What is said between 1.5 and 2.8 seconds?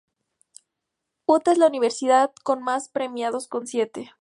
es la universidad con